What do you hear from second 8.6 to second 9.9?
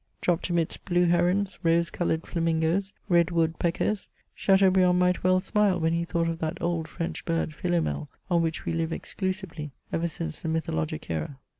we Uve exclusively,